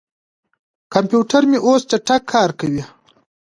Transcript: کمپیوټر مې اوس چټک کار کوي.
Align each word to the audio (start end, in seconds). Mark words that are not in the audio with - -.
کمپیوټر 0.93 1.43
مې 1.49 1.59
اوس 1.65 1.81
چټک 1.91 2.21
کار 2.33 2.49
کوي. 2.59 2.83